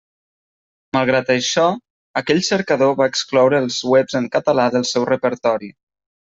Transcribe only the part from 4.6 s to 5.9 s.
del seu repertori.